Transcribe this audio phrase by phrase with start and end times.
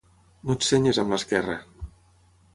[0.47, 1.59] No et senyis amb l'esquerra.